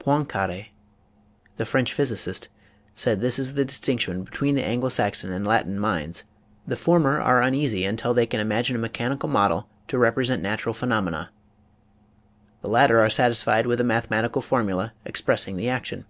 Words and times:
Poincare, 0.00 0.70
the 1.58 1.64
French 1.64 1.92
physicist, 1.94 2.48
said 2.96 3.20
this 3.20 3.38
is 3.38 3.54
the 3.54 3.64
distinction 3.64 4.24
between 4.24 4.56
the 4.56 4.64
Anglo 4.64 4.88
Saxon 4.88 5.30
and 5.30 5.46
Latin 5.46 5.78
minds; 5.78 6.24
the 6.66 6.74
former 6.74 7.20
are 7.20 7.40
uneasy 7.40 7.84
until 7.84 8.12
they 8.12 8.26
can 8.26 8.40
imagine 8.40 8.74
a 8.74 8.80
mechanical 8.80 9.28
model 9.28 9.68
to 9.86 9.96
represent 9.96 10.42
natu 10.42 10.66
ral 10.66 10.72
phenomena, 10.72 11.30
the 12.62 12.68
latter 12.68 12.98
are 12.98 13.08
satisfied 13.08 13.68
with 13.68 13.80
a 13.80 13.84
mathe 13.84 14.08
matical 14.08 14.42
formula 14.42 14.92
expressing 15.04 15.56
the 15.56 15.68
action. 15.68 16.04